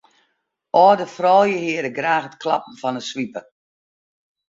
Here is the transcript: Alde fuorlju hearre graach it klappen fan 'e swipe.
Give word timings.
Alde 0.83 1.05
fuorlju 1.15 1.59
hearre 1.65 1.91
graach 1.97 2.27
it 2.29 2.39
klappen 2.41 2.79
fan 2.81 2.97
'e 2.99 3.03
swipe. 3.09 3.41